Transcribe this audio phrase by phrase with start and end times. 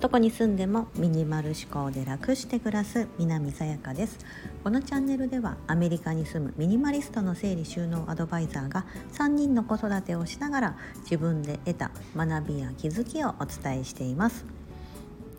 [0.00, 4.18] どこに住んでもミニマル思考で楽して暮らす南さやかです。
[4.62, 14.44] このチャンネルではアメリカに住むミニマリストの整理収納アドバイザーが3人の子育てをしながら自分で得た学びや気づきをお伝えしています。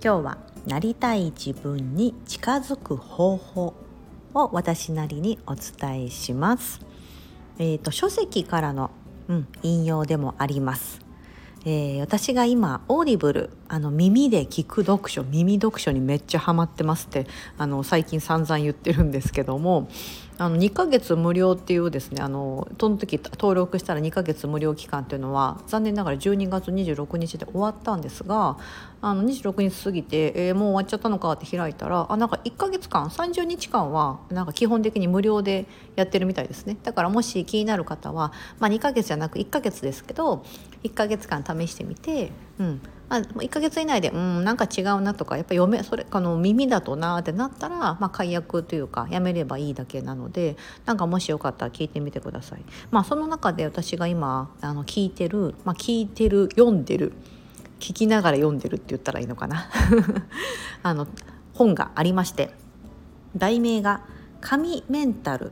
[0.04, 3.74] 今日はなりたい自分に近づく方法
[4.34, 6.82] を私なりにお伝えします。
[7.60, 8.92] えーと、書籍からの、
[9.28, 11.02] うん、引用でもあります。
[11.66, 17.28] えー、私が今オーディブルあの耳で聞く読書耳読書にめっちゃハマってますって
[17.58, 19.90] あの最近散々言ってるんですけども
[20.40, 28.58] あの2ヶ月無料っていうですねあのその時登録したら2ヶ月無料期間っていうのは残念ながら12月26日で終わったんですが
[29.02, 36.78] あの26日過ぎて、えー、もう終わっちゃったのかって開いたらあなんか1ヶ月間30日間はなんか基本的に無料でやってるみたいですね。
[36.84, 40.46] だからもし気になる方は、まあ、2ヶ月じゃなく1ヶ月ですけど
[40.84, 52.64] 1ヶ月間試してみて、うん、まあ、1ヶ月以内でうんなんか違うなとかやっぱ読めそれあの耳だとなってなったら、まあ、解約というかやめればいいだけなのでなんかもしよかったら聞いてみてください。
[52.92, 57.14] まあ、その中で私が今あの聞いてる、まあ、聞いてる読んでる
[57.80, 59.70] 聞きながら読んでるって言ったらいいのかな。
[60.84, 61.08] あの
[61.54, 62.52] 本がありまして
[63.36, 64.02] 題名が
[64.42, 65.52] 「神メンタル」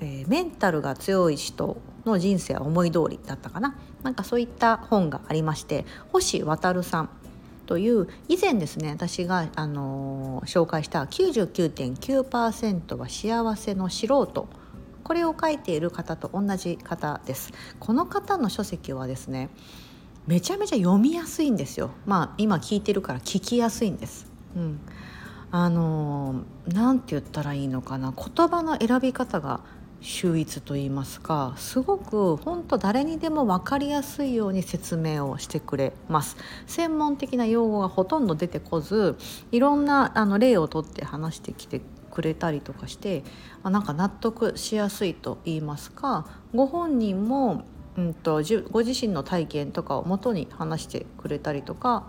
[0.00, 3.76] えー、メンタルが強い人の人生は思い通りだったかな。
[4.02, 7.10] なんかそういった本がありまして星渉さん
[7.66, 14.48] という以前ですね私が、あのー、紹介した99.9%は幸せの素人
[15.04, 17.52] これを書いている方と同じ方です。
[17.80, 19.50] この方の書籍はですね
[20.26, 21.90] めちゃめちゃ読みやすいんですよ。
[22.06, 24.80] まあ今聞いてるから聞きやすいんです、うん、
[25.50, 28.12] あの何て言ったらいいのかな。
[28.12, 29.60] 言葉の選び方が
[30.02, 36.36] 秀逸と言いますかすごく本当誰にでも分かりやすいように説明をしてくれます。
[36.66, 39.16] 専門的な用語がほとんど出てこず
[39.52, 43.24] いろんなあの例をとって話してきてくれたりとかして
[43.62, 47.64] あなんか納得しやすいと言いますかご本人も、
[47.96, 52.04] うんと、とご自身の体験とかをもとに話してくれたりとか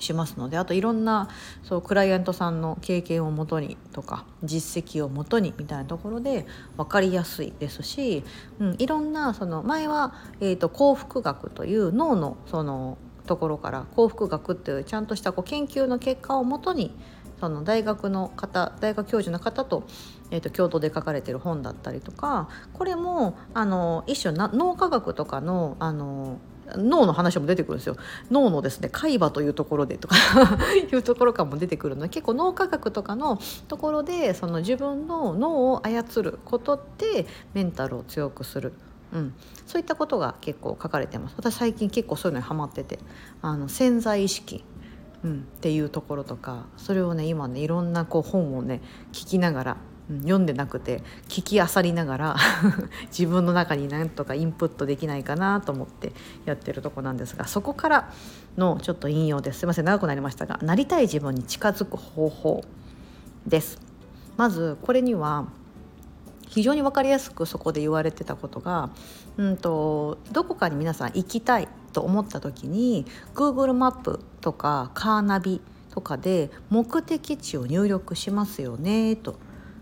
[0.00, 1.28] しますのであといろんな
[1.62, 6.46] そうクライアントさんの経験をもとにとか実績をもとにみたいなところで
[6.76, 8.24] 分かりやすいですし、
[8.58, 16.94] うん、いろんなその前は、えーと、幸福学という脳のそのところから幸福学っていうちゃんとしたこう研究の結果をもとに
[17.40, 19.84] その大学の方大学教授の方と,、
[20.30, 26.38] えーと、共同で書かれてる本だったりとかこれもあの一種な脳科学とかのあの
[26.76, 27.96] 脳の話も出てくるんですよ。
[28.30, 30.16] 脳のですね海馬というところでとか
[30.92, 32.02] いうところからも出てくるの。
[32.02, 33.38] で結構脳科学とかの
[33.68, 38.72] ところでその自分の脳を操ることってメンタルを強くする。
[39.12, 39.34] うん、
[39.66, 41.34] そういったことが結構書かれてます。
[41.36, 42.98] 私最近結構そういうのにハマってて。
[43.42, 44.64] あの潜在意識、
[45.24, 48.80] うん、っていうところとかそれをね今ねいろんなこう本をね
[49.12, 49.76] 聞きながら
[50.18, 52.36] 読んでなくて聞きあさりながら
[53.16, 56.12] 自分の中になんとかインプットできないかなと思って
[56.44, 58.12] やってるとこなんですがそこから
[58.56, 62.64] のちょっと引用ですすいません長くなりましたがなりたい自分に近づく方法
[63.46, 63.78] です
[64.36, 65.46] まずこれには
[66.48, 68.90] 非常に分かりやすくそこで言われてたことが、
[69.36, 75.60] うんと、どこかに皆さん行きたいと思った時に Google マップとかカーナビ
[75.90, 79.36] とかで目的地を入力しますよねと。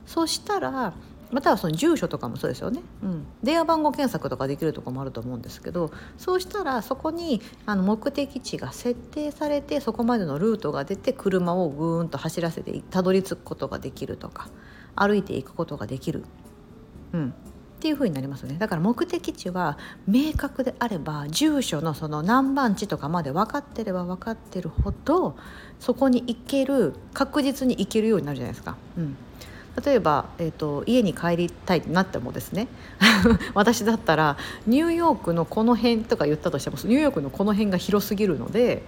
[0.08, 0.94] そしたら
[1.30, 14.48] またはその住所とかもそうですよね、うん、電話番号検索とかできるとこもあると思うんですけどそうしたらそこにあの目的地が設定されてそこまでのルートが出て車をぐーんと走らせてたどり着くことができるとか
[14.96, 16.24] 歩いていくことができる、
[17.12, 18.56] うん、っていう風になりますよね。
[18.58, 19.76] だから目的地は
[20.06, 25.36] 明確であれば住所のその何番地とかまで分かってれば分かってるほど
[25.78, 28.76] そこに行ける確実に行けるようになるじゃないですか。
[28.96, 29.16] うん。
[29.84, 32.68] 例えば、えーと、家に帰りたいってなってもですね
[33.54, 38.82] 私だったらニューヨークのこの辺とか言ったとしてもニューヨークのこの辺が広すぎるので、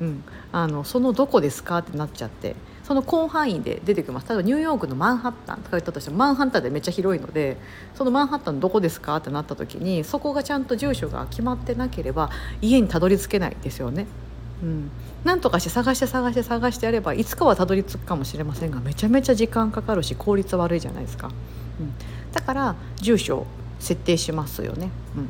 [0.00, 2.54] うん、あのそのどこですかってなっちゃって
[2.84, 7.58] その広範囲で出てきます例えばニューヨークのマンハッタンとか言ったとしてもマンハッタンでめっちゃ広いので
[7.94, 12.30] そのマンハッタンどこですかってなった時にそこがちゃんと住所が決まってなければ
[12.62, 14.06] 家にたどり着けないですよね。
[14.62, 14.90] うん、
[15.24, 21.30] なんとかして探して探して探してやればいつかはたどり着くかもしれませんがめちゃめちゃ時間かかるし効率悪いじゃないですか、
[21.80, 21.92] うん、
[22.32, 23.46] だから住所を
[23.78, 25.28] 設定しますよね、うん、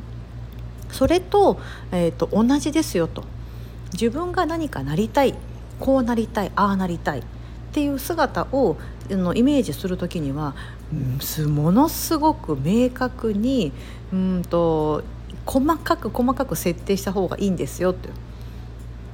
[0.91, 1.59] それと,、
[1.91, 3.23] えーと、同じですよと。
[3.93, 5.33] 自分が何かなりたい
[5.79, 7.23] こうなりたいああなりたいっ
[7.71, 8.77] ていう姿を
[9.09, 10.55] のイメージする時には、
[10.93, 13.71] うん、ものすごく明確に
[14.13, 15.03] うんと
[15.45, 18.09] 細かく細かく設定した方がいいんですよって。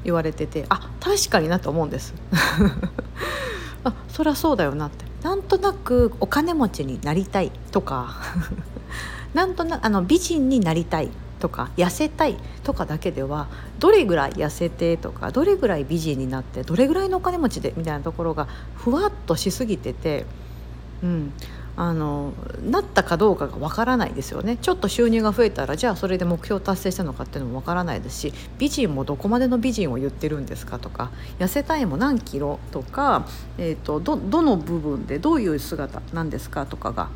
[0.06, 2.14] 言われててあ確かになと思うんです。
[3.84, 5.06] あそりゃそうだよなって。
[5.26, 8.16] なんとなくお金持ちになりたいとか
[9.34, 11.10] なんとなくあの美人になりたい
[11.40, 13.48] とか痩せたいとかだけでは
[13.80, 20.26] どれぐらい痩せてとかどれぐらい美人になってどれぐらいのお金持ちでみたいなところがふわっとしすぎてて、
[21.02, 21.34] うん、
[21.78, 22.34] あの
[22.64, 24.58] なったかどうかがわからないですよね。
[24.58, 33.28] ちょっと収入が増えたらじゃあそれで目標達成したのかっていうのもわからないですし美人もどこまでの美人を言ってるんですかとか痩せたいも何キロとか、
[33.58, 37.10] えーと、どどの部分でどういう姿なんですかとかが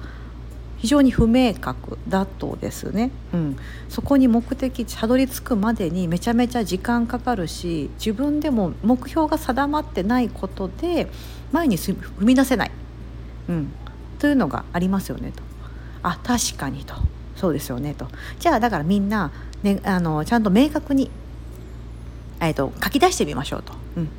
[0.80, 3.58] 非常に不明確だとですね、うん、
[3.90, 11.08] そこに目的たどり着くまでにめちゃめちゃ時間かかるし自分でも目標が定まってないことで
[11.52, 12.72] 前に踏み出せない、
[13.50, 13.74] うん、
[14.20, 15.44] というのがありますよねと。
[16.04, 16.96] あ確かにと
[17.36, 18.08] そうですよねと
[18.40, 19.32] じゃあだからみんな、
[19.64, 21.12] ね、あのちゃんと明確に、
[22.40, 23.74] えーと書き出してみましょうと。
[23.98, 24.10] うん、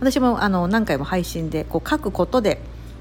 [0.00, 2.60] 私もあの何回も配信でこう書くことで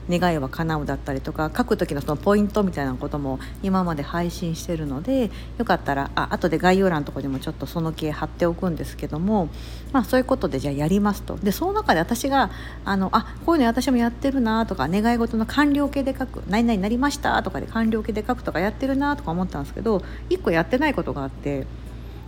[0.09, 9.49] 願いは叶うだったりとか書く時のそのポイントみたいなことも今まで配信してるのでよかったらあ後で概要欄のとこにもちょっとその系貼っておくんですけども、
[9.91, 11.37] まあ、そういうことでじゃあやりますと。
[11.37, 12.51] でその中で私が
[12.85, 21.67] あのあこういうの私もやってるなとか願い事の完了形で書く「何々になりました」とかで完了形で書くとかやってるなとか思ったんですけど1個やってないことがあって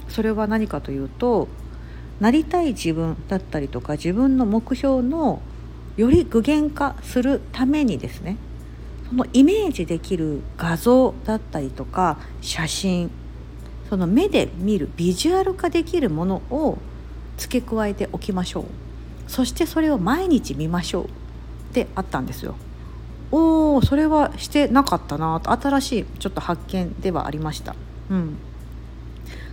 [0.10, 1.48] それは何かというと
[2.20, 5.42] なりたい自分だったりとか自分の目標の
[5.98, 8.38] より具現化するためにですね
[9.10, 13.12] そのイメージできる画像だったりとか写真
[13.90, 16.78] その目で見るビジュアル化できるものを
[17.38, 18.66] 付け加えておきましょう
[19.28, 21.08] そしてそれを毎日見ましょうっ
[21.74, 22.56] てあったんですよ。
[23.32, 27.76] おーそれはしてなかったなと新しいちょっと発見ではありました。
[28.10, 28.38] うん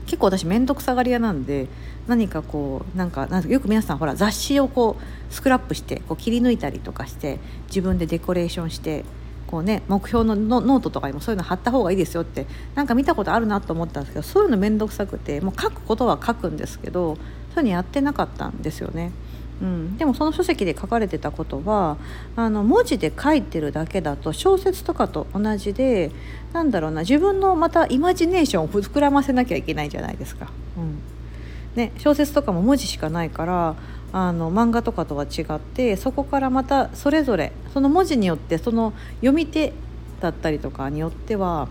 [0.07, 1.69] 結構私面倒くさがり屋なんで
[2.07, 7.39] 何かこうなんかなんかよく皆さんほら雑誌をこうスクラップしてこう切り抜いたりとかして
[7.69, 9.05] 自分でデコレーションして
[9.47, 17.17] こうね目標のノートとかにもそういうの貼った方がいいですよってなんか見たことあるなと思ったんですけどそういうの面倒くさくてもう書くことは書くんですけど
[17.55, 19.13] そういうのやってなかったんですよね。
[19.63, 21.97] うん、でもその書籍で書かれてたことは
[22.35, 26.11] あの文字で書いてるだけだと小説とかと同じで
[26.53, 30.51] なんだろうな自分のまたイマジネーションを膨らませなきゃいけないじゃないですか。
[30.77, 30.99] うん
[31.77, 33.77] ね、小説とかも文字しかないから
[34.13, 39.73] あの漫画とかとは違ってそこからまたそれぞれその文字によってその読み手
[40.21, 41.69] だったりとかによっては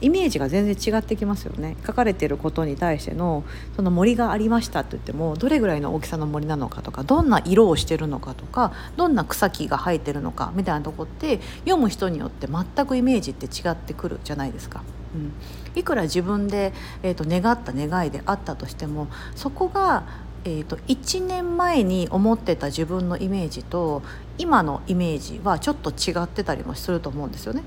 [0.00, 3.44] イメージが全然違ってきますよね書かれてることに対しての
[3.76, 14.82] その森がありましたって言ってもどれぐらいの大きさの森なのかとかどんな色をしてるのかとかどんな草木が生えてるのかみたいなとこって読む人によって全くイメージって違ってくるじゃないですか。
[15.14, 15.32] うん、
[15.74, 16.72] いくら自分で、
[17.02, 20.04] えーと、願った願いであったとしてもそこが、
[20.44, 24.02] えー、と1年前に思ってた自分のイメージと
[24.38, 27.62] 今のイメージはちょっと違ってたりもすると思うんですよね。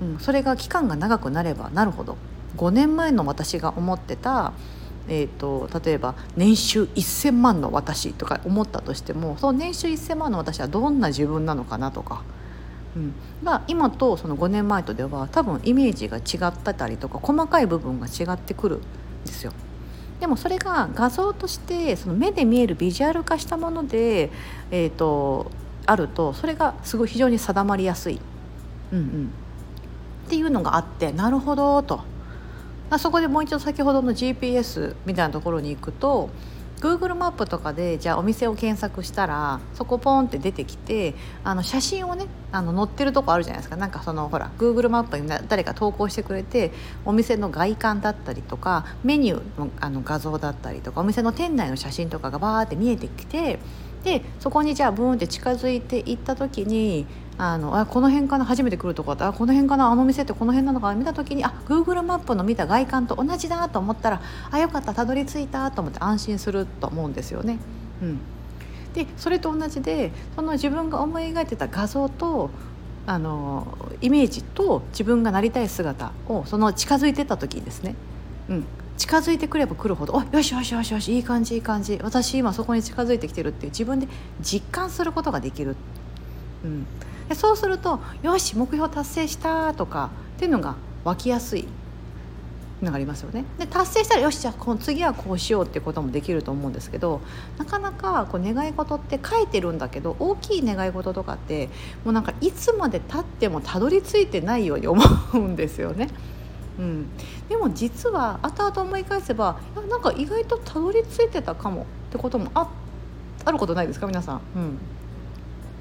[0.00, 2.16] うん、それが期間が長くなればなるほど
[2.56, 4.52] 5年前の私が思ってた、
[5.08, 12.22] えーと、例えば年収1,000万の私とか思ったとしてもその年収1,000万の私はどんな自分なのかなとか、
[12.96, 13.14] うん、
[13.44, 18.80] が今とその5年前とでは多分イメージが違ってたりとか細かい部分が違ってくるん
[19.24, 19.52] ですよ。
[20.18, 24.30] でもそれが画像としてその目で見えるビジュアル化したもので、
[24.70, 25.50] えーと
[25.86, 28.20] あるとそれがすごい非常に定まりやすい。
[28.92, 29.32] うんうん
[30.30, 32.02] っていうのがあってなるほどと。
[32.98, 36.30] そこでもう一度先ほどの GPS みたいなところに行くと
[36.80, 43.74] Google マップとかでじゃあお店を検索したらそこポンって出てきてあの写真をねあの載ってるとこあるじゃないですか。
[43.74, 46.70] なんかそのほら Google マップに誰か投稿してくれて
[47.04, 53.58] お店の外観だったりとかメニューのあの画像だったりとかお店の店内の写真とかがバーって見えてきて
[54.04, 67.58] でそこにじゃあブーンって近づいていった時にあのあこの辺かな初めて来るとこだあこの辺かなあの店ってこの辺なのかな見た時にあ Google マップの見た外観と同じだと思ったらあよかったたどり着いたと思って安心すると思うんですよね。
[68.02, 68.18] うん、
[68.94, 72.50] でそれと同じでその自分が思い描いてた画像と
[73.06, 73.66] あの
[74.00, 77.94] イメージと自分がなりたい姿をその近づいてた時にですね、
[78.48, 78.64] うん、
[79.00, 84.06] 近づいてくれば来るほど「およしよしよしよしいい感じいい感じ私今そこに近づいてきてる」っていう自分で
[84.42, 85.74] 実感することができる。
[86.62, 86.86] うん
[87.26, 91.66] でそうすると「よし目標達成した」とかっていうのが湧きやすい
[92.82, 93.46] のがありますよね。
[93.58, 97.22] で達成したらよしじゃあこの次はこうしようっていうこともできると思うんですけど
[97.56, 101.70] なかなかこう願い事って書いてるんだけど大きい願い事とかって
[102.04, 105.02] もうなんかいつまでたってもたどり着いてないように思
[105.32, 106.08] うんですよね。
[106.80, 107.06] うん、
[107.48, 112.68] でも実は後々思い返せばなんか意外とたどり着いてたかもってこともあ
[113.44, 114.06] あることないですか？
[114.06, 114.40] 皆さん。
[114.56, 114.78] うん。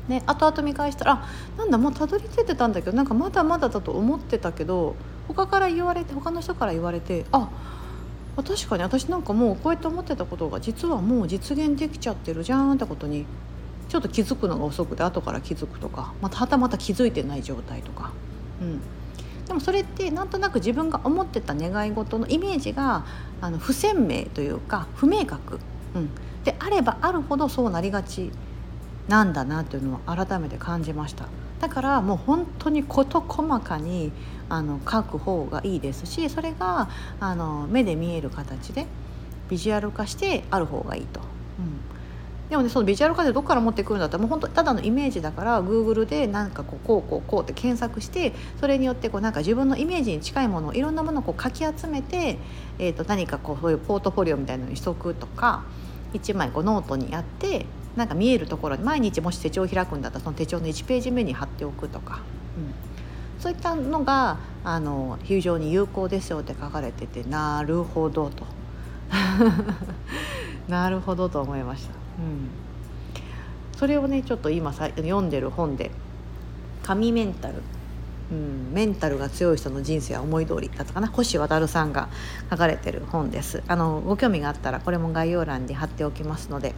[0.10, 1.24] ね、後々見返したら
[1.56, 4.96] なんだもうたどり着いてたんだけどなんかまだまだだと思ってたけど
[5.28, 7.48] 他から言われて他の人から言われてあ
[8.36, 13.28] 確かに私なんかもうこうやって思ってたことが実はもう実現できちゃってるじゃんってことに
[13.88, 18.12] ちょっと気づくのが遅くて後から気づくとかまたはたまた気づいてない状態とか、
[18.62, 18.82] うん、
[19.50, 23.04] でもそれってなんとなく自分が思ってた願い事のイメージが
[23.42, 25.60] あの不鮮明というか不明確、
[25.96, 26.10] うん、
[26.44, 28.30] であればあるほどそうなりがち
[29.08, 31.26] なんだなというのを改めて感じました。
[31.60, 34.12] だからもう本当に事細かに
[34.50, 36.88] あの書く方がいいですしそれが
[37.20, 38.86] あの目で見える形で
[39.50, 41.29] ビジュアル化してある方がいいと。
[42.50, 52.40] でもねそのビジュアル化でどこから持ってくるんだったらもう本当ただのイメージだから Google でなんかこうこうこうこうって検索してそれによってこうなんか自分のイメージに近いものをいろんなものをこうかき集めて、
[52.80, 55.64] えー、と何かこうそういうポートフォリオみたいなのにしとくとか
[56.14, 62.22] 1枚こうノートにやってなんか見えるところに毎日もし手帳を開くんだったらその手帳の1ページ目に貼っておくとか、
[62.58, 68.46] うん、そういったのがあの非常に有効ですよって書かれててなるほどと。
[70.68, 71.99] なるほどと思いました。
[72.20, 72.50] うん。
[73.78, 75.90] それをねちょっと今さ読んでる本で
[76.84, 77.56] 「神メンタル」
[78.32, 81.08] うん、メンタルが強い人の人生は思い通りだったかな。
[81.08, 82.10] 星渉さんが
[82.52, 83.64] 書かれてる本です。
[83.68, 86.76] あのご興味があったらこれも概要欄に貼っておきますので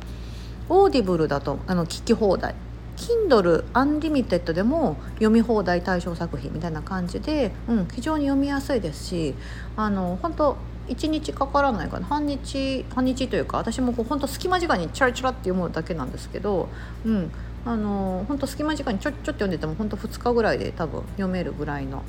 [0.69, 2.55] オーディブルだとあの聞き放題。
[2.98, 9.33] Kindle Unlimited でも読み放題対象作品みたいな感じで、うん、非常に読みやすいですし
[9.75, 10.57] あの本当
[10.88, 12.05] 1日かからないかな。
[12.05, 16.69] 半日半日というか私もこう本当隙間時間にチャラチャラって読むだけなんですけど、
[17.05, 17.31] うん、
[17.65, 22.03] あの本当隙間時間にちょっちょっと読んでても本当2日ぐらいで多分読めるぐらいの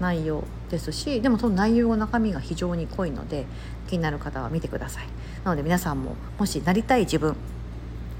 [0.00, 3.46] 内容ですしでもその内容の中身が非常に濃いので
[3.88, 5.06] 気になる方は見てください。
[5.44, 7.36] なので皆さんももしなりたい自分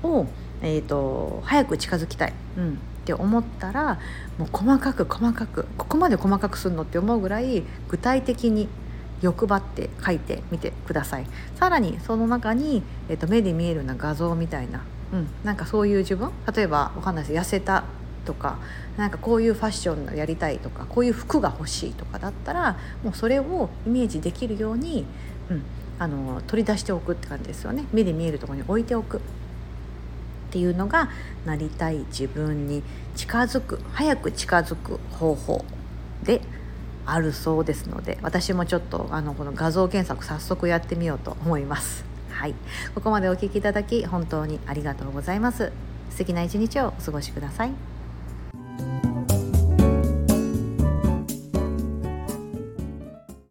[0.03, 0.27] を、
[0.63, 3.99] えーと、早く近づきたい、うん、って思ったら
[4.39, 8.69] もう細かく細かくここまで細かくするのって思うぐらい具体的に
[9.21, 11.27] 欲張って書いてみてください。
[11.57, 17.41] さらにその中に、えーと、目で見えるような画像みたいな、うん、なんかそういう自分例えばわかんないです。
[17.41, 17.85] 痩せた
[18.25, 18.59] とか
[18.97, 25.07] なんかこういうファッションやりたいとかこういう服が欲しいとかだったらもうそれをイメージできるように、
[25.51, 25.63] うん、
[25.99, 27.87] あの取り出しておくって感じですよね。
[27.93, 29.19] 目で見えるところに置いておく。
[29.19, 31.09] っていうのが
[31.47, 32.83] なりたい自分に
[33.15, 35.65] 近づく早く近づく方法
[36.25, 36.41] で
[37.07, 42.05] あるそうですので私もちょっとあのこの画像検索早速やってみようと思います。
[42.31, 42.55] はい、
[42.95, 45.73] ここまでお聴きいただき本当にありがとうございます。
[46.11, 47.90] 素敵な一日をお過ごしください。